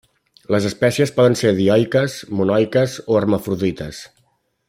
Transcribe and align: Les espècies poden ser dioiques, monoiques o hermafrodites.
Les 0.53 0.63
espècies 0.69 1.11
poden 1.17 1.37
ser 1.41 1.51
dioiques, 1.59 2.17
monoiques 2.41 2.97
o 3.13 3.21
hermafrodites. 3.21 4.01